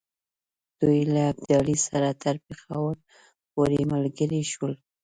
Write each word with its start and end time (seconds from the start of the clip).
دوی 0.79 0.99
له 1.13 1.21
ابدالي 1.31 1.77
سره 1.87 2.09
تر 2.23 2.35
پېښور 2.45 2.95
پوري 3.51 3.81
ملګري 3.93 4.41
شول. 4.51 4.73